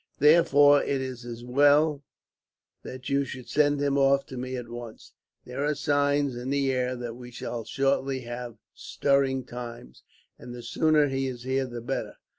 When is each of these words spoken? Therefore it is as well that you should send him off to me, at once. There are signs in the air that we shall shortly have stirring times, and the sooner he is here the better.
Therefore 0.17 0.81
it 0.81 0.99
is 0.99 1.25
as 1.25 1.45
well 1.45 2.01
that 2.81 3.09
you 3.09 3.23
should 3.23 3.47
send 3.47 3.79
him 3.79 3.99
off 3.99 4.25
to 4.25 4.35
me, 4.35 4.55
at 4.55 4.67
once. 4.67 5.13
There 5.45 5.63
are 5.63 5.75
signs 5.75 6.35
in 6.35 6.49
the 6.49 6.71
air 6.71 6.95
that 6.95 7.15
we 7.15 7.29
shall 7.29 7.65
shortly 7.65 8.21
have 8.21 8.57
stirring 8.73 9.43
times, 9.45 10.01
and 10.39 10.55
the 10.55 10.63
sooner 10.63 11.05
he 11.07 11.27
is 11.27 11.43
here 11.43 11.67
the 11.67 11.81
better. 11.81 12.15